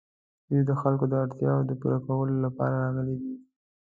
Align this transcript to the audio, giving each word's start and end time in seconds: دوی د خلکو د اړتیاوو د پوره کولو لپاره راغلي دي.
دوی 0.49 0.61
د 0.69 0.71
خلکو 0.81 1.05
د 1.07 1.13
اړتیاوو 1.23 1.67
د 1.69 1.71
پوره 1.81 1.99
کولو 2.05 2.35
لپاره 2.45 2.75
راغلي 2.83 3.15
دي. 3.21 3.33